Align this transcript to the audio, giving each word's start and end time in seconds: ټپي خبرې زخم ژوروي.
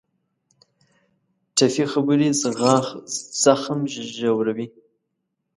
ټپي 1.55 1.83
خبرې 1.93 2.29
زخم 3.43 3.79
ژوروي. 4.15 4.67